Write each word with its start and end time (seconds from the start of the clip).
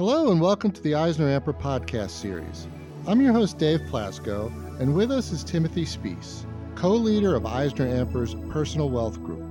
Hello, 0.00 0.32
and 0.32 0.40
welcome 0.40 0.70
to 0.70 0.80
the 0.80 0.94
Eisner 0.94 1.26
Amper 1.26 1.52
podcast 1.52 2.12
series. 2.12 2.66
I'm 3.06 3.20
your 3.20 3.34
host, 3.34 3.58
Dave 3.58 3.80
Plasko, 3.80 4.50
and 4.80 4.94
with 4.94 5.10
us 5.10 5.30
is 5.30 5.44
Timothy 5.44 5.84
Speiss, 5.84 6.46
co 6.74 6.88
leader 6.94 7.34
of 7.34 7.44
Eisner 7.44 7.86
Amper's 7.86 8.34
Personal 8.50 8.88
Wealth 8.88 9.22
Group. 9.22 9.44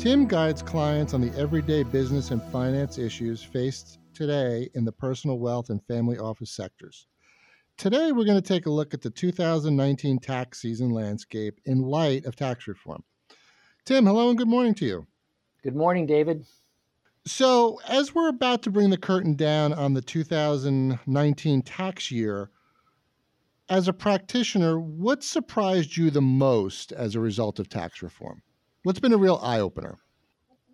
Tim 0.00 0.26
guides 0.26 0.60
clients 0.60 1.14
on 1.14 1.20
the 1.20 1.32
everyday 1.38 1.84
business 1.84 2.32
and 2.32 2.42
finance 2.50 2.98
issues 2.98 3.44
faced 3.44 4.00
today 4.12 4.68
in 4.74 4.84
the 4.84 4.90
personal 4.90 5.38
wealth 5.38 5.70
and 5.70 5.80
family 5.86 6.18
office 6.18 6.50
sectors. 6.50 7.06
Today, 7.76 8.10
we're 8.10 8.24
going 8.24 8.42
to 8.42 8.42
take 8.42 8.66
a 8.66 8.72
look 8.72 8.94
at 8.94 9.02
the 9.02 9.10
2019 9.10 10.18
tax 10.18 10.60
season 10.60 10.90
landscape 10.90 11.60
in 11.64 11.80
light 11.80 12.24
of 12.24 12.34
tax 12.34 12.66
reform. 12.66 13.04
Tim, 13.84 14.04
hello 14.04 14.30
and 14.30 14.36
good 14.36 14.48
morning 14.48 14.74
to 14.74 14.84
you. 14.84 15.06
Good 15.62 15.76
morning, 15.76 16.06
David. 16.06 16.44
So, 17.24 17.80
as 17.86 18.14
we're 18.14 18.28
about 18.28 18.62
to 18.62 18.70
bring 18.70 18.90
the 18.90 18.98
curtain 18.98 19.36
down 19.36 19.72
on 19.72 19.94
the 19.94 20.02
2019 20.02 21.62
tax 21.62 22.10
year, 22.10 22.50
as 23.68 23.86
a 23.86 23.92
practitioner, 23.92 24.80
what 24.80 25.22
surprised 25.22 25.96
you 25.96 26.10
the 26.10 26.20
most 26.20 26.90
as 26.90 27.14
a 27.14 27.20
result 27.20 27.60
of 27.60 27.68
tax 27.68 28.02
reform? 28.02 28.42
What's 28.82 28.98
been 28.98 29.12
a 29.12 29.18
real 29.18 29.38
eye 29.40 29.60
opener? 29.60 30.00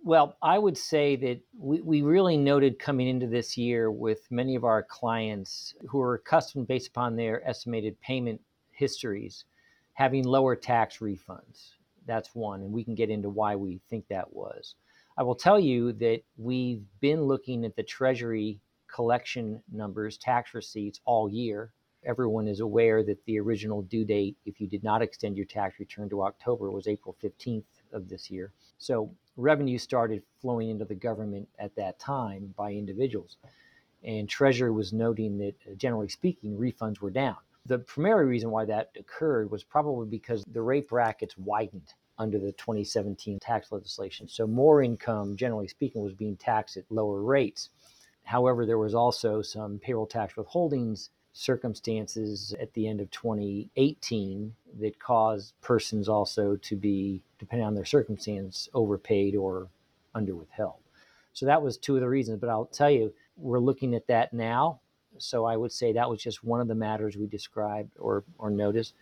Well, 0.03 0.37
I 0.41 0.59
would 0.59 0.79
say 0.79 1.17
that 1.17 1.41
we, 1.59 1.83
we 1.83 2.01
really 2.01 2.39
noted 2.39 2.79
coming 2.79 3.09
into 3.09 3.27
this 3.27 3.59
year 3.59 3.91
with 3.91 4.27
many 4.31 4.55
of 4.55 4.65
our 4.65 4.83
clients 4.83 5.75
who 5.87 6.01
are 6.01 6.15
accustomed, 6.15 6.67
based 6.67 6.89
upon 6.89 7.15
their 7.15 7.47
estimated 7.47 8.01
payment 8.01 8.41
histories, 8.71 9.45
having 9.93 10.25
lower 10.25 10.57
tax 10.57 10.99
refunds. 10.99 11.73
That's 12.07 12.35
one, 12.35 12.63
and 12.63 12.73
we 12.73 12.85
can 12.85 12.95
get 12.95 13.11
into 13.11 13.29
why 13.29 13.55
we 13.55 13.83
think 13.91 14.09
that 14.09 14.33
was. 14.33 14.77
I 15.19 15.25
will 15.25 15.35
tell 15.35 15.59
you 15.59 15.93
that 15.95 16.21
we've 16.37 16.85
been 17.01 17.25
looking 17.25 17.65
at 17.65 17.75
the 17.75 17.83
Treasury 17.83 18.61
collection 18.87 19.61
numbers, 19.73 20.17
tax 20.17 20.55
receipts 20.55 21.01
all 21.05 21.29
year. 21.29 21.73
Everyone 22.05 22.47
is 22.47 22.61
aware 22.61 23.03
that 23.03 23.25
the 23.25 23.41
original 23.41 23.83
due 23.83 24.05
date, 24.05 24.37
if 24.47 24.61
you 24.61 24.69
did 24.69 24.85
not 24.85 25.03
extend 25.03 25.37
your 25.37 25.45
tax 25.47 25.81
return 25.81 26.09
to 26.11 26.23
October, 26.23 26.71
was 26.71 26.87
April 26.87 27.17
15th 27.21 27.65
of 27.93 28.09
this 28.09 28.31
year. 28.31 28.53
So 28.79 29.13
revenue 29.37 29.77
started 29.77 30.23
flowing 30.41 30.71
into 30.71 30.85
the 30.85 30.95
government 30.95 31.49
at 31.59 31.75
that 31.75 31.99
time 31.99 32.55
by 32.57 32.71
individuals. 32.71 33.39
And 34.05 34.29
Treasury 34.29 34.71
was 34.71 34.93
noting 34.93 35.37
that, 35.39 35.57
uh, 35.69 35.75
generally 35.75 36.09
speaking, 36.09 36.57
refunds 36.57 37.01
were 37.01 37.11
down. 37.11 37.39
The 37.67 37.81
primary 37.81 38.27
reason 38.27 38.53
why 38.53 38.67
that 38.67 38.93
occurred 38.97 39.51
was 39.51 39.65
probably 39.65 40.07
because 40.07 40.45
the 40.45 40.63
rate 40.63 40.89
brackets 40.89 41.37
widened 41.37 41.93
under 42.19 42.39
the 42.39 42.53
2017 42.53 43.39
tax 43.41 43.73
legislation. 43.73 44.29
So 44.29 44.47
more 44.47 44.83
income, 44.83 45.37
generally 45.37 45.69
speaking, 45.69 46.03
was 46.03 46.15
being 46.15 46.37
taxed 46.37 46.77
at 46.77 46.85
lower 46.91 47.23
rates. 47.23 47.71
However, 48.25 48.67
there 48.67 48.79
was 48.79 48.95
also 48.95 49.41
some 49.41 49.79
payroll 49.79 50.07
tax 50.07 50.35
withholdings 50.35 51.11
circumstances 51.33 52.53
at 52.61 52.73
the 52.75 52.89
end 52.89 53.01
of 53.01 53.11
2018 53.13 54.53
that 54.81 54.99
caused 54.99 55.55
persons 55.61 56.09
also 56.09 56.57
to 56.57 56.75
be, 56.75 57.23
depending 57.39 57.67
on 57.67 57.75
their 57.75 57.85
circumstance, 57.85 58.69
overpaid 58.75 59.37
or 59.37 59.69
underwithheld. 60.17 60.81
So 61.33 61.47
that 61.47 61.63
was 61.63 61.79
two 61.79 61.95
of 61.95 62.01
the 62.01 62.09
reasons. 62.09 62.41
But 62.41 62.51
I'll 62.51 62.67
tell 62.67 62.91
you, 62.91 63.15
we're 63.37 63.61
looking 63.61 63.95
at 63.95 64.09
that 64.09 64.33
now. 64.33 64.81
So 65.19 65.45
I 65.45 65.57
would 65.57 65.73
say 65.73 65.93
that 65.93 66.11
was 66.11 66.21
just 66.21 66.43
one 66.43 66.61
of 66.61 66.69
the 66.69 66.75
matters 66.75 67.17
we 67.17 67.27
described 67.27 67.93
or, 67.99 68.25
or 68.39 68.51
noticed. 68.51 68.95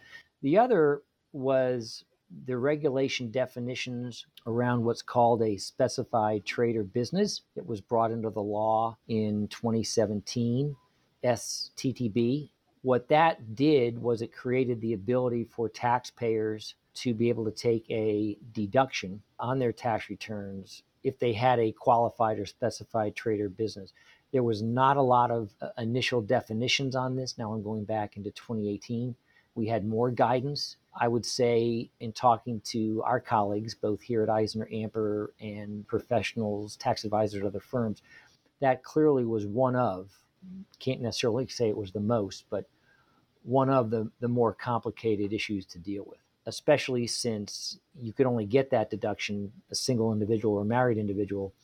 The 0.43 0.59
other 0.59 1.03
was 1.33 2.05
the 2.47 2.57
regulation 2.57 3.31
definitions 3.31 4.27
around 4.47 4.85
what's 4.85 5.03
called 5.03 5.43
a 5.43 5.57
specified 5.57 6.45
trade 6.45 6.77
or 6.77 6.83
business. 6.83 7.43
It 7.55 7.67
was 7.67 7.81
brought 7.81 8.11
into 8.11 8.31
the 8.31 8.43
law 8.43 8.97
in 9.09 9.49
2017 9.49 10.77
STTB. 11.25 12.51
What 12.83 13.09
that 13.09 13.55
did 13.55 14.01
was 14.01 14.23
it 14.23 14.33
created 14.33 14.81
the 14.81 14.93
ability 14.93 15.45
for 15.45 15.69
taxpayers 15.69 16.75
to 16.95 17.15
be 17.15 17.29
able 17.29 17.45
to 17.45 17.51
take 17.51 17.85
a 17.91 18.39
deduction 18.53 19.23
on 19.39 19.59
their 19.59 19.73
tax 19.73 20.09
returns 20.09 20.83
if 21.05 21.19
they 21.19 21.33
had 21.33 21.59
a 21.59 21.73
qualified 21.73 22.39
or 22.39 22.47
specified 22.47 23.15
trade 23.15 23.41
or 23.41 23.49
business. 23.49 23.93
There 24.33 24.43
was 24.43 24.63
not 24.63 24.97
a 24.97 25.03
lot 25.03 25.31
of 25.31 25.51
uh, 25.61 25.69
initial 25.79 26.21
definitions 26.21 26.97
on 26.97 27.17
this. 27.17 27.39
Now 27.39 27.53
I'm 27.53 27.63
going 27.63 27.85
back 27.85 28.17
into 28.17 28.31
2018. 28.31 29.15
We 29.55 29.69
had 29.69 29.87
more 29.87 30.11
guidance. 30.11 30.77
I 30.99 31.09
would 31.09 31.27
say, 31.27 31.91
in 32.01 32.13
talking 32.13 32.61
to 32.67 33.03
our 33.05 33.21
colleagues, 33.21 33.75
both 33.75 34.01
here 34.01 34.23
at 34.23 34.31
Eisner 34.31 34.69
Amper 34.73 35.29
and 35.41 35.87
professionals, 35.87 36.77
tax 36.77 37.05
advisors 37.05 37.43
at 37.43 37.47
other 37.47 37.61
firms, 37.61 38.03
that 38.61 38.83
clearly 38.83 39.25
was 39.25 39.47
one 39.47 39.77
of 39.77 40.11
can't 40.79 41.01
necessarily 41.01 41.47
say 41.49 41.69
it 41.69 41.77
was 41.77 41.93
the 41.93 42.01
most, 42.01 42.45
but 42.51 42.69
one 43.43 43.71
of 43.71 43.91
the, 43.91 44.11
the 44.21 44.29
more 44.29 44.53
complicated 44.53 45.33
issues 45.33 45.65
to 45.67 45.79
deal 45.79 46.05
with, 46.07 46.19
especially 46.47 47.07
since 47.07 47.79
you 47.99 48.13
could 48.13 48.27
only 48.27 48.47
get 48.47 48.71
that 48.71 48.91
deduction, 48.91 49.53
a 49.71 49.75
single 49.75 50.13
individual 50.13 50.55
or 50.55 50.65
married 50.65 50.99
individual, 50.99 51.55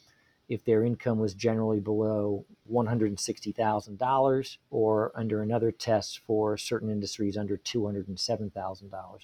if 0.53 0.65
their 0.67 0.85
income 0.85 1.19
was 1.19 1.33
generally 1.33 1.81
below 1.81 2.45
$160,000 2.71 4.57
or 4.71 5.13
under 5.15 5.41
another 5.41 5.73
test 5.73 6.19
for 6.27 6.59
certain 6.59 6.91
industries 6.91 7.39
under 7.39 7.57
$207,000. 7.57 9.19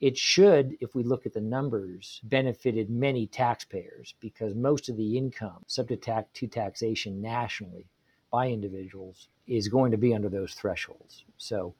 It 0.00 0.18
should, 0.18 0.76
if 0.80 0.92
we 0.92 1.04
look 1.04 1.24
at 1.24 1.34
the 1.34 1.40
numbers, 1.40 2.20
benefited 2.24 2.90
many 2.90 3.28
taxpayers 3.28 4.14
because 4.18 4.56
most 4.56 4.88
of 4.88 4.96
the 4.96 5.16
income 5.16 5.62
subject 5.68 6.08
to 6.34 6.46
taxation 6.48 7.22
nationally 7.22 7.86
by 8.32 8.48
individuals 8.48 9.28
is 9.46 9.68
going 9.68 9.92
to 9.92 9.96
be 9.96 10.12
under 10.14 10.28
those 10.28 10.54
thresholds. 10.54 11.24
So 11.38 11.76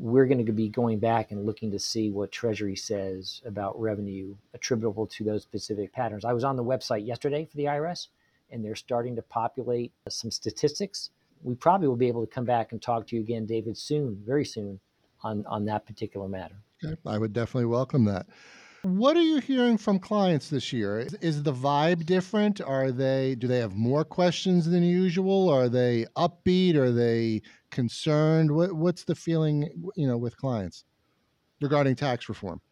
we're 0.00 0.24
going 0.24 0.44
to 0.44 0.52
be 0.52 0.70
going 0.70 0.98
back 0.98 1.30
and 1.30 1.44
looking 1.44 1.70
to 1.70 1.78
see 1.78 2.10
what 2.10 2.32
Treasury 2.32 2.74
says 2.74 3.42
about 3.44 3.78
revenue 3.78 4.34
attributable 4.54 5.06
to 5.06 5.24
those 5.24 5.42
specific 5.42 5.92
patterns. 5.92 6.24
I 6.24 6.32
was 6.32 6.42
on 6.42 6.56
the 6.56 6.64
website 6.64 7.06
yesterday 7.06 7.44
for 7.44 7.54
the 7.58 7.64
IRS, 7.64 8.08
and 8.50 8.64
they're 8.64 8.74
starting 8.74 9.14
to 9.16 9.22
populate 9.22 9.92
some 10.08 10.30
statistics. 10.30 11.10
We 11.42 11.54
probably 11.54 11.86
will 11.86 11.96
be 11.96 12.08
able 12.08 12.26
to 12.26 12.32
come 12.32 12.46
back 12.46 12.72
and 12.72 12.80
talk 12.80 13.06
to 13.08 13.16
you 13.16 13.20
again, 13.20 13.44
David, 13.44 13.76
soon, 13.76 14.22
very 14.24 14.44
soon, 14.46 14.80
on, 15.22 15.44
on 15.46 15.66
that 15.66 15.84
particular 15.84 16.28
matter. 16.28 16.56
Okay. 16.82 16.96
I 17.04 17.18
would 17.18 17.34
definitely 17.34 17.66
welcome 17.66 18.06
that. 18.06 18.26
What 18.82 19.14
are 19.16 19.22
you 19.22 19.40
hearing 19.40 19.76
from 19.76 19.98
clients 19.98 20.48
this 20.48 20.72
year? 20.72 21.00
Is, 21.00 21.14
is, 21.14 21.42
the 21.42 21.52
vibe 21.52 22.06
different? 22.06 22.62
Are 22.62 22.90
they 22.90 23.34
do 23.34 23.46
they 23.46 23.58
have 23.58 23.74
more 23.74 24.04
questions 24.04 24.68
than 24.70 24.82
usual? 24.82 25.50
Are 25.50 25.68
they 25.68 26.06
upbeat? 26.16 26.76
Are 26.76 26.90
they 26.90 27.42
concerned? 27.70 28.50
What, 28.50 28.72
what's 28.72 29.04
the 29.04 29.14
feeling, 29.14 29.68
you 29.96 30.06
know, 30.06 30.16
with 30.16 30.36
clients 30.38 30.84
regarding 31.60 31.94
tax 31.94 32.28
reform? 32.28 32.62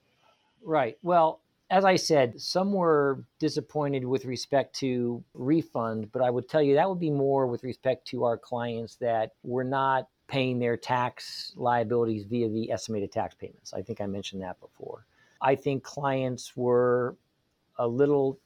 Right. 0.62 0.96
Well, 1.02 1.42
as 1.70 1.84
I 1.84 1.96
said, 1.96 2.40
some 2.40 2.72
were 2.72 3.25
disappointed 3.38 4.04
with 4.06 4.25
respect 4.25 4.75
to 4.76 5.22
refund, 5.34 6.10
but 6.12 6.22
I 6.22 6.30
would 6.30 6.48
tell 6.48 6.62
you 6.62 6.75
that 6.75 6.88
would 6.88 7.00
be 7.00 7.10
more 7.10 7.46
with 7.46 7.62
respect 7.64 8.06
to 8.08 8.25
our 8.25 8.38
clients 8.38 8.96
that 8.96 9.32
were 9.42 9.64
not 9.64 10.08
paying 10.26 10.58
their 10.58 10.78
tax 10.78 11.52
liabilities 11.56 12.25
via 12.25 12.48
the 12.48 12.70
estimated 12.70 13.12
tax 13.12 13.34
payments. 13.34 13.75
I 13.75 13.82
think 13.82 14.00
I 14.00 14.06
mentioned 14.06 14.40
that 14.40 14.58
before. 14.60 15.04
I 15.41 15.54
think 15.54 15.82
clients 15.82 16.56
were 16.56 17.16
a 17.78 17.87
little 17.87 18.41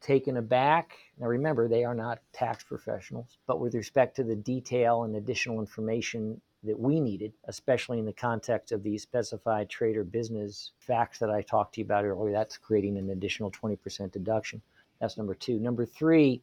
taken 0.00 0.36
aback. 0.36 0.96
Now, 1.18 1.26
remember, 1.26 1.68
they 1.68 1.84
are 1.84 1.94
not 1.94 2.20
tax 2.32 2.62
professionals, 2.62 3.38
but 3.46 3.60
with 3.60 3.74
respect 3.74 4.16
to 4.16 4.24
the 4.24 4.36
detail 4.36 5.04
and 5.04 5.16
additional 5.16 5.60
information 5.60 6.40
that 6.62 6.78
we 6.78 7.00
needed, 7.00 7.32
especially 7.44 7.98
in 7.98 8.04
the 8.04 8.12
context 8.12 8.72
of 8.72 8.82
the 8.82 8.98
specified 8.98 9.68
trade 9.68 9.96
or 9.96 10.04
business 10.04 10.72
facts 10.78 11.18
that 11.18 11.30
I 11.30 11.42
talked 11.42 11.74
to 11.74 11.80
you 11.80 11.84
about 11.84 12.04
earlier, 12.04 12.32
that's 12.32 12.58
creating 12.58 12.98
an 12.98 13.10
additional 13.10 13.50
20% 13.50 14.12
deduction. 14.12 14.60
That's 15.00 15.16
number 15.16 15.34
two. 15.34 15.58
Number 15.58 15.86
three, 15.86 16.42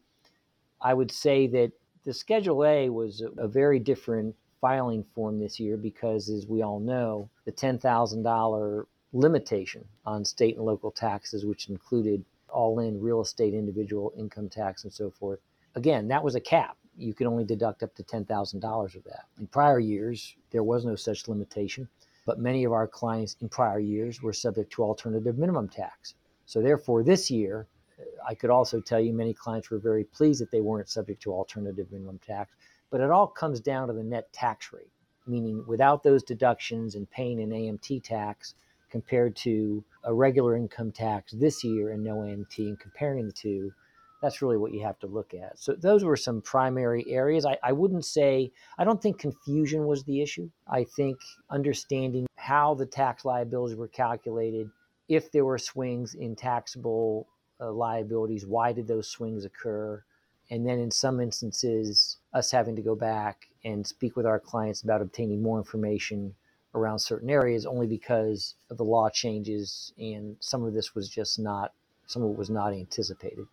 I 0.82 0.94
would 0.94 1.12
say 1.12 1.48
that 1.48 1.72
the 2.04 2.14
Schedule 2.14 2.66
A 2.66 2.90
was 2.90 3.24
a, 3.38 3.48
very 3.48 3.80
different 3.80 4.36
filing 4.60 5.04
form 5.16 5.40
this 5.40 5.60
year 5.60 5.78
because, 5.78 6.30
as 6.30 6.48
we 6.48 6.62
all 6.62 6.80
know, 6.80 7.30
the 7.46 7.52
$10,000 7.52 8.86
limitation 9.14 9.86
on 10.06 10.26
state 10.26 10.58
and 10.58 10.66
local 10.66 10.92
taxes, 10.92 11.46
which 11.46 11.70
included 11.70 12.26
all 12.50 12.80
in 12.80 13.00
real 13.00 13.22
estate, 13.22 13.54
individual 13.54 14.12
income 14.18 14.50
tax, 14.50 14.84
and 14.84 14.92
so 14.92 15.10
forth. 15.10 15.40
Again, 15.76 16.08
that 16.08 16.24
was 16.24 16.36
a 16.36 16.40
cap. 16.40 16.78
You 16.98 17.14
could 17.14 17.28
only 17.28 17.44
deduct 17.44 17.84
up 17.84 17.96
to 17.96 18.04
$10,000 18.04 18.96
of 18.96 19.04
that. 19.06 19.26
In 19.40 19.48
prior 19.48 19.80
years, 19.80 20.36
there 20.52 20.64
was 20.64 20.86
no 20.86 20.96
such 20.96 21.28
limitation, 21.28 21.88
but 22.26 22.40
many 22.40 22.64
of 22.64 22.72
our 22.72 22.88
clients 22.88 23.36
in 23.42 23.50
prior 23.50 23.80
years 23.80 24.22
were 24.22 24.34
subject 24.34 24.72
to 24.74 24.84
alternative 24.84 25.38
minimum 25.38 25.70
tax. 25.70 26.14
So, 26.46 26.62
therefore, 26.62 27.04
this 27.04 27.32
year, 27.32 27.68
uh, 28.00 28.04
I 28.28 28.36
could 28.36 28.50
also 28.50 28.80
tell 28.80 29.00
you 29.00 29.14
many 29.14 29.34
clients 29.34 29.70
were 29.70 29.80
very 29.80 30.04
pleased 30.04 30.42
that 30.42 30.52
they 30.52 30.62
weren't 30.62 30.90
subject 30.90 31.22
to 31.24 31.34
alternative 31.34 31.92
minimum 31.92 32.20
tax, 32.20 32.56
but 32.92 33.02
it 33.02 33.10
all 33.10 33.28
comes 33.28 33.60
down 33.60 33.88
to 33.88 33.94
the 33.94 34.04
net 34.04 34.32
tax 34.34 34.72
rate, 34.72 34.92
meaning 35.26 35.64
without 35.66 36.04
those 36.04 36.22
deductions 36.22 36.96
and 36.96 37.10
paying 37.10 37.42
an 37.42 37.50
AMT 37.50 38.04
tax, 38.04 38.54
compared 38.94 39.36
to 39.36 39.84
a 40.04 40.14
regular 40.14 40.56
income 40.56 40.92
tax 40.92 41.34
this 41.34 41.64
year 41.64 41.90
and 41.90 42.04
no 42.04 42.18
AMT 42.18 42.60
and 42.60 42.80
comparing 42.80 43.26
the 43.26 43.34
two, 43.34 43.74
That's 44.22 44.42
really 44.42 44.56
what 44.56 44.72
you 44.72 44.82
have 44.84 44.98
to 45.00 45.08
look 45.08 45.34
at. 45.34 45.60
So 45.60 45.74
those 45.74 46.06
were 46.06 46.16
some 46.16 46.42
primary 46.42 47.04
areas. 47.10 47.46
I, 47.46 47.58
I 47.62 47.74
wouldn't 47.74 48.06
say, 48.06 48.52
I 48.78 48.86
don't 48.86 49.02
think 49.02 49.20
confusion 49.20 49.86
was 49.86 50.06
the 50.06 50.22
issue. 50.22 50.50
I 50.66 50.86
think 50.86 51.18
understanding 51.50 52.28
how 52.38 52.74
the 52.74 52.86
tax 52.86 53.26
liabilities 53.26 53.76
were 53.76 53.90
calculated, 53.90 54.70
if 55.10 55.30
there 55.32 55.44
were 55.44 55.58
swings 55.58 56.14
in 56.16 56.38
taxable 56.38 57.28
uh, 57.60 57.72
liabilities, 57.74 58.46
why 58.46 58.72
did 58.72 58.88
those 58.88 59.10
swings 59.10 59.44
occur? 59.44 60.02
And 60.50 60.66
then 60.66 60.80
in 60.80 60.92
some 60.92 61.20
instances, 61.20 62.18
us 62.34 62.50
having 62.52 62.78
to 62.78 62.82
go 62.82 62.96
back 62.96 63.48
and 63.66 63.86
speak 63.86 64.16
with 64.16 64.26
our 64.26 64.40
clients 64.40 64.84
about 64.84 65.02
obtaining 65.02 65.42
more 65.42 65.58
information 65.58 66.34
around 66.76 67.00
certain 67.00 67.30
areas 67.30 67.66
only 67.66 67.88
because 67.88 68.56
of 68.70 68.78
the 68.78 68.84
law 68.84 69.10
changes 69.10 69.94
and 69.98 70.36
some 70.40 70.64
of 70.64 70.74
this 70.74 70.96
was 70.96 71.10
just 71.10 71.40
not 71.40 71.72
some 72.08 72.24
of 72.24 72.32
it 72.32 72.38
was 72.38 72.50
not 72.50 72.74
anticipated. 72.74 73.46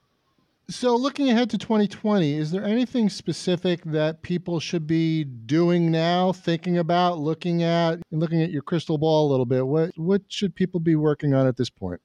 So, 0.69 0.95
looking 0.95 1.29
ahead 1.31 1.51
to 1.51 1.59
2020, 1.59 2.35
is 2.35 2.53
there 2.53 2.65
anything 2.65 3.09
specific 3.09 3.83
that 3.87 4.23
people 4.23 4.61
should 4.61 4.87
be 4.87 5.25
doing 5.25 5.91
now, 5.91 6.31
thinking 6.33 6.79
about, 6.79 7.19
looking 7.19 7.65
at, 7.65 7.95
and 8.13 8.21
looking 8.21 8.41
at 8.41 8.53
your 8.53 8.63
crystal 8.63 8.97
ball 8.97 9.29
a 9.29 9.31
little 9.31 9.47
bit? 9.47 9.67
What 9.67 9.91
what 9.97 10.23
should 10.29 10.55
people 10.55 10.79
be 10.79 10.95
working 10.95 11.35
on 11.35 11.49
at 11.49 11.57
this 11.57 11.71
point? 11.71 12.01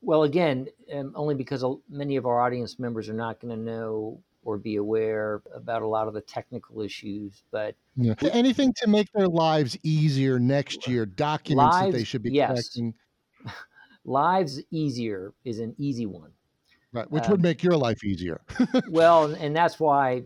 Well, 0.00 0.22
again, 0.22 0.68
um, 0.94 1.12
only 1.14 1.34
because 1.34 1.62
many 1.90 2.16
of 2.16 2.24
our 2.24 2.40
audience 2.40 2.78
members 2.78 3.10
are 3.10 3.14
not 3.14 3.38
going 3.38 3.54
to 3.54 3.62
know 3.62 4.22
or 4.44 4.58
be 4.58 4.76
aware 4.76 5.42
about 5.54 5.82
a 5.82 5.86
lot 5.86 6.06
of 6.06 6.14
the 6.14 6.20
technical 6.20 6.82
issues, 6.82 7.42
but 7.50 7.74
yeah. 7.96 8.14
anything 8.32 8.72
to 8.76 8.88
make 8.88 9.10
their 9.12 9.28
lives 9.28 9.76
easier 9.82 10.38
next 10.38 10.86
year, 10.86 11.06
documents 11.06 11.74
lives, 11.74 11.92
that 11.92 11.98
they 11.98 12.04
should 12.04 12.22
be 12.22 12.30
yes. 12.30 12.48
collecting. 12.48 12.94
lives 14.04 14.60
easier 14.70 15.32
is 15.44 15.58
an 15.58 15.74
easy 15.78 16.06
one 16.06 16.30
Right, 16.94 17.10
which 17.10 17.24
um, 17.24 17.32
would 17.32 17.42
make 17.42 17.62
your 17.64 17.76
life 17.76 18.04
easier. 18.04 18.40
well, 18.88 19.34
and 19.34 19.54
that's 19.54 19.80
why 19.80 20.22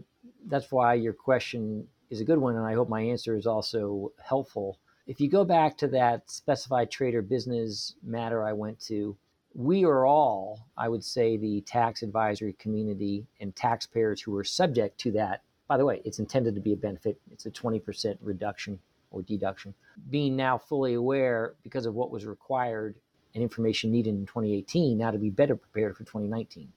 that's 0.48 0.70
why 0.70 0.94
your 0.94 1.14
question 1.14 1.88
is 2.10 2.20
a 2.20 2.24
good 2.24 2.38
one, 2.38 2.56
and 2.56 2.66
I 2.66 2.74
hope 2.74 2.90
my 2.90 3.00
answer 3.00 3.36
is 3.36 3.46
also 3.46 4.12
helpful. 4.22 4.78
If 5.06 5.18
you 5.18 5.30
go 5.30 5.44
back 5.44 5.78
to 5.78 5.88
that 5.88 6.30
specified 6.30 6.90
trade 6.90 7.14
or 7.14 7.22
business 7.22 7.94
matter 8.02 8.44
I 8.44 8.52
went 8.52 8.78
to, 8.80 9.16
we 9.58 9.84
are 9.84 10.06
all, 10.06 10.68
I 10.76 10.88
would 10.88 11.02
say, 11.02 11.36
the 11.36 11.62
tax 11.62 12.04
advisory 12.04 12.52
community 12.60 13.26
and 13.40 13.56
taxpayers 13.56 14.22
who 14.22 14.36
are 14.36 14.44
subject 14.44 14.98
to 15.00 15.10
that. 15.12 15.42
By 15.66 15.76
the 15.76 15.84
way, 15.84 16.00
it's 16.04 16.20
intended 16.20 16.54
to 16.54 16.60
be 16.60 16.74
a 16.74 16.76
benefit. 16.76 17.18
It's 17.32 17.44
a 17.44 17.50
20% 17.50 18.18
reduction 18.22 18.78
or 19.10 19.22
deduction. 19.22 19.74
Being 20.10 20.36
now 20.36 20.58
fully 20.58 20.94
aware 20.94 21.54
because 21.64 21.86
of 21.86 21.94
what 21.96 22.12
was 22.12 22.24
required 22.24 22.94
and 23.34 23.42
information 23.42 23.90
needed 23.90 24.14
in 24.14 24.26
2018 24.26 24.96
now 24.96 25.10
to 25.10 25.18
be 25.18 25.28
better 25.28 25.56
prepared 25.56 25.96
for 25.96 26.04
2019. 26.04 26.68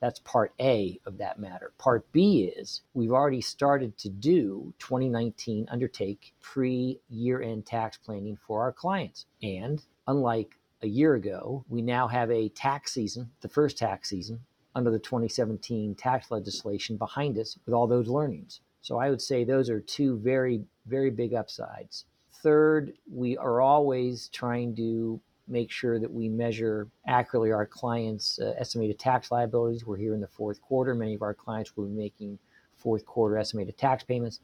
That's 0.00 0.20
part 0.20 0.52
A 0.60 1.00
of 1.06 1.16
that 1.16 1.38
matter. 1.38 1.72
Part 1.78 2.12
B 2.12 2.52
is 2.54 2.82
we've 2.92 3.10
already 3.10 3.40
started 3.40 3.96
to 3.98 4.10
do 4.10 4.74
2019 4.80 5.66
undertake 5.70 6.34
pre 6.42 7.00
year 7.08 7.40
end 7.40 7.64
tax 7.64 7.96
planning 7.96 8.36
for 8.46 8.60
our 8.60 8.72
clients. 8.72 9.24
And 9.42 9.82
unlike 10.06 10.57
a 10.82 10.86
year 10.86 11.14
ago, 11.14 11.64
we 11.68 11.82
now 11.82 12.06
have 12.06 12.30
a 12.30 12.48
tax 12.50 12.92
season, 12.92 13.30
the 13.40 13.48
first 13.48 13.78
tax 13.78 14.08
season 14.08 14.40
under 14.74 14.90
the 14.90 14.98
2017 14.98 15.94
tax 15.96 16.30
legislation 16.30 16.96
behind 16.96 17.36
us 17.38 17.58
with 17.66 17.74
all 17.74 17.86
those 17.86 18.08
learnings. 18.08 18.60
So 18.80 18.98
I 18.98 19.10
would 19.10 19.20
say 19.20 19.44
those 19.44 19.68
are 19.70 19.80
two 19.80 20.18
very, 20.18 20.62
very 20.86 21.10
big 21.10 21.34
upsides. 21.34 22.04
Third, 22.42 22.92
we 23.10 23.36
are 23.36 23.60
always 23.60 24.28
trying 24.28 24.76
to 24.76 25.20
make 25.48 25.70
sure 25.70 25.98
that 25.98 26.12
we 26.12 26.28
measure 26.28 26.86
accurately 27.06 27.50
our 27.50 27.66
clients' 27.66 28.38
uh, 28.38 28.54
estimated 28.58 28.98
tax 28.98 29.32
liabilities. 29.32 29.84
We're 29.84 29.96
here 29.96 30.14
in 30.14 30.20
the 30.20 30.28
fourth 30.28 30.60
quarter. 30.60 30.94
Many 30.94 31.14
of 31.14 31.22
our 31.22 31.34
clients 31.34 31.76
will 31.76 31.86
be 31.86 31.94
making 31.94 32.38
fourth 32.76 33.04
quarter 33.04 33.36
estimated 33.36 33.76
tax 33.76 34.04
payments. 34.04 34.40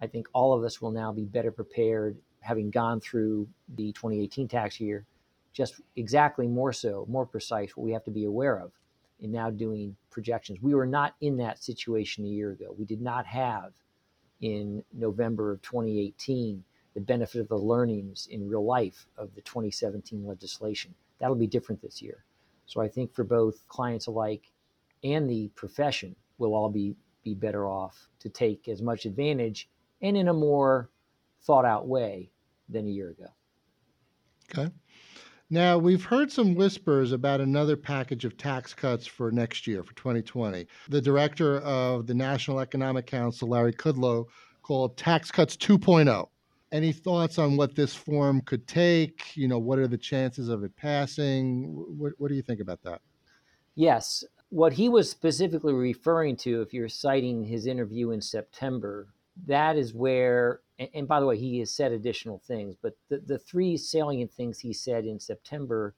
I 0.00 0.06
think 0.06 0.28
all 0.32 0.52
of 0.52 0.62
us 0.62 0.80
will 0.80 0.90
now 0.90 1.12
be 1.12 1.24
better 1.24 1.50
prepared, 1.50 2.16
having 2.40 2.70
gone 2.70 3.00
through 3.00 3.48
the 3.74 3.90
2018 3.92 4.46
tax 4.46 4.78
year, 4.78 5.06
just 5.54 5.80
exactly 5.96 6.46
more 6.46 6.72
so, 6.72 7.06
more 7.08 7.24
precise, 7.24 7.76
what 7.76 7.84
we 7.84 7.92
have 7.92 8.04
to 8.04 8.10
be 8.10 8.24
aware 8.24 8.58
of 8.58 8.72
in 9.20 9.30
now 9.30 9.48
doing 9.48 9.96
projections. 10.10 10.58
We 10.60 10.74
were 10.74 10.86
not 10.86 11.14
in 11.20 11.36
that 11.38 11.62
situation 11.62 12.24
a 12.24 12.28
year 12.28 12.50
ago. 12.50 12.74
We 12.76 12.84
did 12.84 13.00
not 13.00 13.24
have 13.26 13.72
in 14.40 14.84
November 14.92 15.52
of 15.52 15.62
2018 15.62 16.62
the 16.94 17.00
benefit 17.00 17.40
of 17.40 17.48
the 17.48 17.56
learnings 17.56 18.28
in 18.30 18.48
real 18.48 18.64
life 18.64 19.06
of 19.16 19.34
the 19.34 19.40
2017 19.42 20.26
legislation. 20.26 20.94
That'll 21.18 21.36
be 21.36 21.46
different 21.46 21.80
this 21.80 22.02
year. 22.02 22.24
So 22.66 22.80
I 22.80 22.88
think 22.88 23.14
for 23.14 23.24
both 23.24 23.66
clients 23.68 24.06
alike 24.06 24.50
and 25.02 25.30
the 25.30 25.48
profession, 25.54 26.16
we'll 26.38 26.54
all 26.54 26.70
be, 26.70 26.96
be 27.22 27.34
better 27.34 27.66
off 27.66 28.08
to 28.20 28.28
take 28.28 28.68
as 28.68 28.82
much 28.82 29.06
advantage 29.06 29.68
and 30.02 30.16
in 30.16 30.28
a 30.28 30.34
more 30.34 30.90
thought 31.42 31.64
out 31.64 31.86
way 31.86 32.30
than 32.68 32.86
a 32.86 32.90
year 32.90 33.10
ago. 33.10 33.28
Okay. 34.50 34.70
Now, 35.54 35.78
we've 35.78 36.02
heard 36.02 36.32
some 36.32 36.56
whispers 36.56 37.12
about 37.12 37.40
another 37.40 37.76
package 37.76 38.24
of 38.24 38.36
tax 38.36 38.74
cuts 38.74 39.06
for 39.06 39.30
next 39.30 39.68
year, 39.68 39.84
for 39.84 39.94
2020. 39.94 40.66
The 40.88 41.00
director 41.00 41.60
of 41.60 42.08
the 42.08 42.12
National 42.12 42.58
Economic 42.58 43.06
Council, 43.06 43.50
Larry 43.50 43.72
Kudlow, 43.72 44.26
called 44.62 44.96
Tax 44.96 45.30
Cuts 45.30 45.56
2.0. 45.56 46.28
Any 46.72 46.90
thoughts 46.90 47.38
on 47.38 47.56
what 47.56 47.76
this 47.76 47.94
form 47.94 48.40
could 48.40 48.66
take? 48.66 49.36
You 49.36 49.46
know, 49.46 49.60
what 49.60 49.78
are 49.78 49.86
the 49.86 49.96
chances 49.96 50.48
of 50.48 50.64
it 50.64 50.74
passing? 50.74 51.66
What, 51.98 52.14
what 52.18 52.30
do 52.30 52.34
you 52.34 52.42
think 52.42 52.58
about 52.58 52.82
that? 52.82 53.00
Yes. 53.76 54.24
What 54.48 54.72
he 54.72 54.88
was 54.88 55.08
specifically 55.08 55.72
referring 55.72 56.36
to, 56.38 56.62
if 56.62 56.74
you're 56.74 56.88
citing 56.88 57.44
his 57.44 57.68
interview 57.68 58.10
in 58.10 58.20
September, 58.20 59.06
that 59.46 59.76
is 59.76 59.94
where, 59.94 60.62
and, 60.78 60.88
and 60.94 61.08
by 61.08 61.20
the 61.20 61.26
way, 61.26 61.36
he 61.36 61.58
has 61.60 61.70
said 61.70 61.92
additional 61.92 62.38
things, 62.46 62.76
but 62.80 62.96
the, 63.08 63.18
the 63.18 63.38
three 63.38 63.76
salient 63.76 64.32
things 64.32 64.58
he 64.58 64.72
said 64.72 65.04
in 65.04 65.20
September 65.20 65.94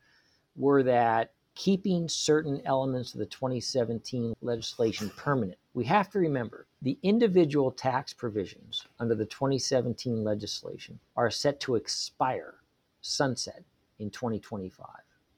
were 0.56 0.82
that 0.82 1.32
keeping 1.55 2.06
certain 2.06 2.61
elements 2.67 3.14
of 3.14 3.19
the 3.19 3.26
2017 3.26 4.34
legislation 4.43 5.11
permanent. 5.17 5.58
We 5.73 5.84
have 5.87 6.11
to 6.11 6.19
remember 6.19 6.67
the 6.82 6.99
individual 7.02 7.70
tax 7.70 8.12
provisions 8.12 8.87
under 9.00 9.14
the 9.14 9.25
2017 9.25 10.23
legislation 10.23 10.99
are 11.17 11.31
set 11.31 11.58
to 11.61 11.75
expire, 11.75 12.55
sunset 13.00 13.64
in 13.99 14.11
2025, 14.11 14.87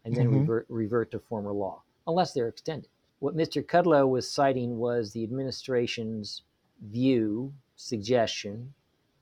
and 0.04 0.14
then 0.14 0.26
mm-hmm. 0.26 0.40
revert, 0.40 0.66
revert 0.68 1.10
to 1.12 1.20
former 1.20 1.52
law, 1.52 1.82
unless 2.08 2.32
they're 2.32 2.48
extended. 2.48 2.90
What 3.20 3.36
Mr. 3.36 3.64
Kudlow 3.64 4.08
was 4.08 4.30
citing 4.30 4.78
was 4.78 5.12
the 5.12 5.22
administration's 5.22 6.42
view, 6.82 7.52
suggestion, 7.76 8.74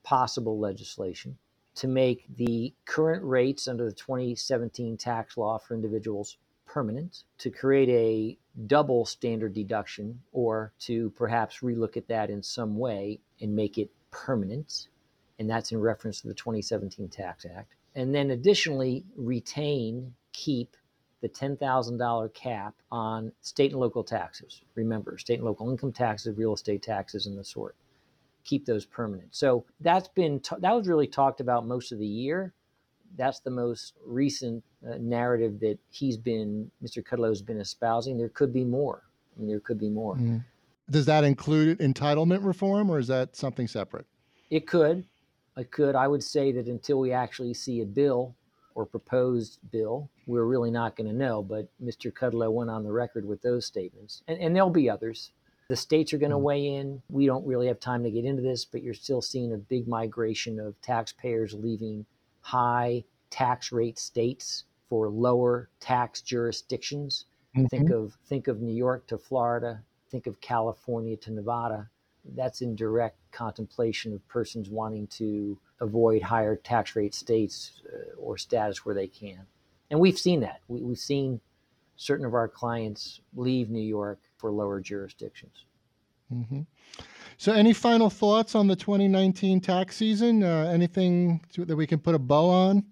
possible 0.07 0.61
legislation 0.61 1.37
to 1.75 1.89
make 1.89 2.25
the 2.37 2.73
current 2.85 3.25
rates 3.25 3.67
under 3.67 3.85
the 3.85 3.93
2017 3.93 4.97
tax 4.97 5.37
law 5.37 5.59
for 5.59 5.75
individuals 5.75 6.39
permanent, 6.65 7.25
to 7.39 7.51
create 7.51 7.89
a 7.89 8.39
double 8.67 9.05
standard 9.05 9.53
deduction, 9.53 10.21
or 10.33 10.73
to 10.79 11.11
perhaps 11.11 11.59
relook 11.59 11.97
at 11.97 12.07
that 12.07 12.31
in 12.31 12.41
some 12.41 12.79
way 12.79 13.19
and 13.41 13.55
make 13.55 13.79
it 13.79 13.91
permanent. 14.13 14.89
And 15.41 15.51
that's 15.51 15.73
in 15.73 15.81
reference 15.81 16.21
to 16.21 16.29
the 16.29 16.35
2017 16.35 17.09
Tax 17.09 17.45
Act. 17.45 17.75
And 17.97 18.15
then 18.15 18.31
additionally, 18.31 19.05
retain, 19.17 20.15
keep 20.33 20.77
the 21.21 21.29
$10,000 21.29 22.33
cap 22.33 22.75
on 22.93 23.33
state 23.41 23.73
and 23.73 23.81
local 23.81 24.05
taxes. 24.05 24.63
Remember, 24.77 25.19
state 25.19 25.39
and 25.41 25.45
local 25.45 25.69
income 25.69 25.93
taxes, 25.93 26.37
real 26.37 26.55
estate 26.55 26.83
taxes, 26.83 27.27
and 27.27 27.37
the 27.37 27.45
sort. 27.45 27.75
Keep 28.47 28.65
those 28.65 28.87
permanent. 28.87 29.35
So 29.35 29.67
that's 29.81 30.09
been, 30.09 30.41
that 30.61 30.73
was 30.73 30.89
really 30.89 31.07
talked 31.07 31.41
about 31.41 31.67
most 31.67 31.93
of 31.93 31.99
the 31.99 32.07
year 32.07 32.55
that's 33.17 33.41
the 33.41 33.51
most 33.51 33.95
recent 34.05 34.63
uh, 34.87 34.97
narrative 34.99 35.61
that 35.61 35.79
he's 35.91 36.17
been, 36.17 36.71
Mr. 36.83 37.03
Kudlow's 37.03 37.43
been 37.43 37.61
espousing. 37.61 38.19
There 38.19 38.29
could 38.29 38.53
be 38.53 38.65
more. 38.65 39.03
I 39.35 39.41
mean, 39.41 39.49
there 39.49 39.61
could 39.61 39.79
be 39.79 39.91
more. 39.91 40.17
Mm. 40.17 40.45
Does 40.91 41.07
that 41.07 41.25
include 41.25 41.81
entitlement 41.81 42.45
reform, 42.45 42.91
or 42.91 42.99
is 42.99 43.09
that 43.09 43.35
something 43.35 43.67
separate? 43.67 44.07
It 44.51 44.67
could. 44.67 45.05
It 45.57 45.71
could. 45.71 45.97
I 45.97 46.07
would 46.07 46.23
say 46.23 46.53
that 46.53 46.67
until 46.67 47.01
we 47.01 47.13
actually 47.13 47.55
see 47.55 47.81
a 47.81 47.87
bill 47.87 48.37
or 48.75 48.87
proposed 48.87 49.59
bill, 49.73 50.11
we're 50.27 50.45
really 50.45 50.71
not 50.71 50.97
going 50.97 51.09
to 51.09 51.17
know. 51.17 51.43
But 51.43 51.69
Mr. 51.83 52.13
Kudlow 52.13 52.53
went 52.53 52.71
on 52.71 52.85
the 52.85 52.93
record 52.93 53.25
with 53.25 53.43
those 53.43 53.67
statements, 53.67 54.23
and, 54.29 54.39
and 54.39 54.55
there'll 54.55 54.71
be 54.71 54.89
others. 54.89 55.33
The 55.69 55.77
states 55.77 56.13
are 56.13 56.19
going 56.19 56.31
to 56.31 56.37
mm. 56.37 56.43
weigh 56.43 56.75
in. 56.75 57.03
We 57.09 57.27
don't 57.27 57.47
really 57.47 57.67
have 57.67 57.81
time 57.81 58.05
to 58.05 58.11
get 58.11 58.25
into 58.25 58.43
this, 58.43 58.65
but 58.65 58.83
you're 58.83 58.95
still 58.95 59.23
seeing 59.23 59.53
a 59.53 59.59
big 59.59 59.89
migration 59.89 60.61
of 60.61 60.81
taxpayers 60.81 61.55
leaving 61.55 62.07
high 62.41 63.05
tax 63.31 63.73
rate 63.73 63.99
states 63.99 64.65
for 64.89 65.09
lower 65.09 65.69
tax 65.81 66.21
jurisdictions. 66.23 67.27
Mm-hmm. 67.57 67.67
Think 67.67 67.91
of 67.91 68.17
think 68.27 68.49
of 68.49 68.61
New 68.61 68.75
York 68.75 69.07
to 69.09 69.19
Florida, 69.19 69.83
think 70.11 70.27
of 70.27 70.41
California 70.41 71.17
to 71.17 71.33
Nevada. 71.33 71.89
That's 72.35 72.61
in 72.61 72.75
direct 72.75 73.19
contemplation 73.33 74.13
of 74.13 74.27
persons 74.29 74.69
wanting 74.69 75.07
to 75.09 75.59
avoid 75.81 76.23
higher 76.23 76.57
tax 76.57 76.97
rate 76.97 77.15
states 77.15 77.83
uh, 77.93 78.17
or 78.17 78.37
status 78.37 78.85
where 78.85 78.95
they 78.95 79.07
can. 79.07 79.47
And 79.91 80.01
we've 80.01 80.19
seen 80.19 80.41
that. 80.41 80.61
We, 80.67 80.83
have 80.89 80.99
seen 80.99 81.41
certain 81.97 82.27
of 82.27 82.35
our 82.35 82.49
clients 82.49 83.21
leave 83.35 83.71
New 83.71 83.79
York 83.79 84.19
for 84.37 84.51
lower 84.51 84.81
jurisdictions. 84.81 85.65
Mm-hmm. 86.33 86.63
So, 87.39 87.53
any 87.53 87.73
final 87.73 88.11
thoughts 88.11 88.55
on 88.55 88.67
the 88.67 88.77
2019 88.77 89.61
tax 89.61 89.97
season? 89.97 90.43
Uh, 90.43 90.71
anything 90.73 91.41
to, 91.53 91.65
that 91.65 91.77
we 91.77 91.87
can 91.87 91.99
put 91.99 92.15
a 92.15 92.19
bow 92.19 92.49
on? 92.49 92.85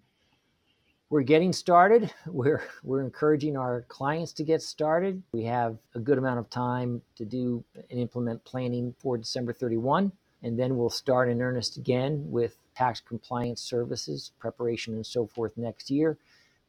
We're 1.10 1.22
getting 1.22 1.52
started. 1.52 2.12
We're 2.26 2.62
we're 2.82 3.02
encouraging 3.02 3.56
our 3.56 3.82
clients 3.88 4.32
to 4.34 4.44
get 4.44 4.62
started. 4.62 5.22
We 5.32 5.44
have 5.44 5.78
a 5.94 5.98
good 5.98 6.18
amount 6.18 6.38
of 6.38 6.50
time 6.50 7.02
to 7.16 7.24
do 7.24 7.64
and 7.90 7.98
implement 7.98 8.44
planning 8.44 8.94
for 8.98 9.16
December 9.16 9.52
31, 9.52 10.12
and 10.42 10.58
then 10.58 10.76
we'll 10.76 10.90
start 10.90 11.28
in 11.28 11.40
earnest 11.40 11.76
again 11.76 12.24
with 12.30 12.56
tax 12.76 13.00
compliance 13.00 13.62
services, 13.62 14.32
preparation, 14.38 14.94
and 14.94 15.06
so 15.06 15.26
forth 15.26 15.56
next 15.56 15.90
year. 15.90 16.18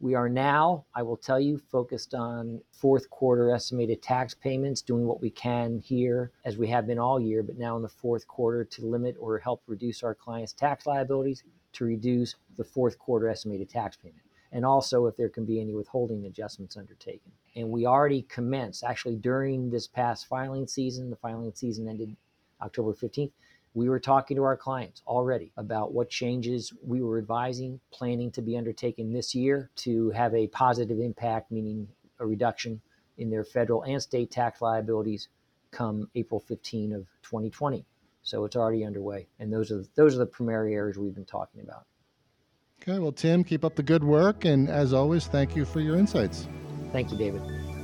We 0.02 0.14
are 0.14 0.28
now, 0.28 0.86
I 0.94 1.04
will 1.04 1.16
tell 1.16 1.40
you, 1.40 1.58
focused 1.58 2.14
on 2.14 2.62
fourth 2.72 3.10
quarter 3.10 3.52
estimated 3.52 4.02
tax 4.02 4.34
payments, 4.34 4.82
doing 4.82 5.08
what 5.08 5.22
we 5.22 5.30
can 5.30 5.80
here 5.80 6.32
as 6.44 6.58
we 6.58 6.68
have 6.68 6.86
been 6.86 7.00
all 7.00 7.20
year, 7.20 7.42
but 7.44 7.58
now 7.58 7.78
in 7.78 7.82
the 7.82 7.88
fourth 7.88 8.28
quarter 8.28 8.66
to 8.66 8.86
limit 8.86 9.16
or 9.20 9.40
help 9.40 9.64
reduce 9.68 10.04
our 10.04 10.14
clients' 10.14 10.52
tax 10.52 10.86
liabilities 10.86 11.44
to 11.74 11.86
reduce 11.86 12.36
the 12.58 12.64
fourth 12.64 13.00
quarter 13.00 13.30
estimated 13.30 13.70
tax 13.70 13.96
payment. 13.96 14.22
And 14.52 14.66
also 14.66 15.06
if 15.06 15.16
there 15.16 15.30
can 15.30 15.46
be 15.46 15.62
any 15.62 15.74
withholding 15.74 16.26
adjustments 16.26 16.78
undertaken. 16.78 17.32
And 17.56 17.70
we 17.70 17.86
already 17.86 18.24
commenced, 18.24 18.84
actually, 18.84 19.16
during 19.16 19.70
this 19.70 19.88
past 19.88 20.28
filing 20.28 20.68
season, 20.68 21.10
the 21.10 21.16
filing 21.16 21.54
season 21.56 21.88
ended 21.88 22.16
October 22.62 22.94
15th 22.94 23.32
we 23.76 23.90
were 23.90 24.00
talking 24.00 24.38
to 24.38 24.44
our 24.44 24.58
clients 24.58 25.04
already 25.06 25.52
about 25.58 25.94
what 25.94 26.10
changes 26.10 26.74
we 26.82 27.02
were 27.02 27.20
advising, 27.20 27.80
planning 27.92 28.32
to 28.32 28.42
be 28.42 28.58
undertaken 28.58 29.12
this 29.14 29.36
year 29.36 29.70
to 29.76 30.10
have 30.12 30.34
a 30.34 30.48
positive 30.48 31.00
impact, 31.00 31.52
meaning 31.52 31.88
a 32.20 32.26
reduction 32.26 32.82
in 33.18 33.30
their 33.30 33.44
federal 33.44 33.84
and 33.84 34.02
state 34.02 34.32
tax 34.32 34.62
liabilities 34.62 35.28
come 35.72 36.10
April 36.16 36.40
15 36.40 36.94
of 36.94 37.06
2020. 37.22 37.86
So 38.24 38.46
it's 38.46 38.56
already 38.56 38.86
underway, 38.86 39.28
and 39.40 39.54
those 39.54 39.72
are 39.72 39.84
those 39.94 40.16
are 40.16 40.20
the 40.20 40.26
primary 40.26 40.74
areas 40.74 40.98
we've 40.98 41.14
been 41.14 41.26
talking 41.26 41.62
about. 41.62 41.86
Okay, 42.82 42.98
well, 42.98 43.12
Tim, 43.12 43.44
keep 43.44 43.64
up 43.64 43.76
the 43.76 43.84
good 43.84 44.04
work, 44.04 44.46
and 44.46 44.70
as 44.70 44.94
always, 44.94 45.28
thank 45.28 45.56
you 45.56 45.64
for 45.66 45.80
your 45.80 45.98
insights. 45.98 46.48
Thank 46.92 47.12
you, 47.12 47.18
David. 47.18 47.42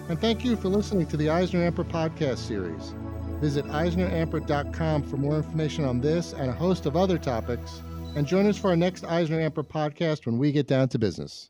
And 0.10 0.20
thank 0.20 0.44
you 0.44 0.56
for 0.56 0.68
listening 0.68 1.06
to 1.08 1.18
the 1.18 1.30
Eisner 1.30 1.70
Amper 1.70 1.88
podcast 1.88 2.40
series. 2.40 2.96
Visit 3.42 3.66
EisnerAmper.com 3.66 5.04
for 5.04 5.18
more 5.18 5.36
information 5.36 5.84
on 5.84 6.00
this 6.00 6.34
and 6.34 6.50
a 6.50 6.54
host 6.54 6.86
of 6.86 6.96
other 6.96 7.18
topics. 7.18 7.82
And 8.16 8.28
join 8.28 8.46
us 8.46 8.58
for 8.58 8.70
our 8.70 8.76
next 8.76 9.04
Eisner 9.04 9.40
Amper 9.50 9.68
podcast 9.68 10.26
when 10.26 10.38
we 10.38 10.52
get 10.52 10.68
down 10.68 10.90
to 10.90 11.00
business. 11.00 11.50